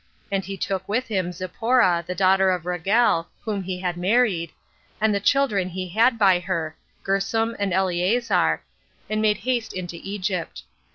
[0.31, 4.51] And he took with him Zipporah, the daughter of Raguel, whom he had married,
[4.99, 8.63] and the children he had by her, Gersom and Eleazer,
[9.11, 10.63] and made haste into Egypt.